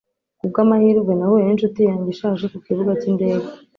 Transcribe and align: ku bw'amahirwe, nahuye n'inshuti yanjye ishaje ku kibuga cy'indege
ku 0.39 0.45
bw'amahirwe, 0.49 1.11
nahuye 1.15 1.43
n'inshuti 1.45 1.79
yanjye 1.89 2.09
ishaje 2.11 2.45
ku 2.51 2.57
kibuga 2.65 2.91
cy'indege 2.99 3.47